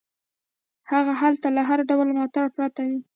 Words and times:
هغه 0.91 1.13
هلته 1.21 1.47
له 1.57 1.61
هر 1.69 1.79
ډول 1.89 2.07
ملاتړ 2.15 2.45
پرته 2.57 2.81
وي. 2.89 2.99